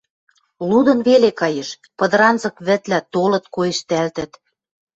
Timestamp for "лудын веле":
0.69-1.29